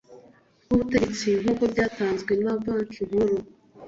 [0.65, 3.35] rw ubutegetsi nk uko byatanzwe na banki nkuru